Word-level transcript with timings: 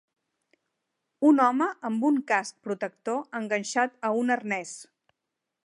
Un 1.31 1.41
home 1.47 1.67
amb 1.89 2.07
un 2.09 2.17
casc 2.31 2.57
protector 2.69 3.21
enganxat 3.41 3.95
a 4.09 4.13
un 4.23 4.37
arnès. 4.37 4.73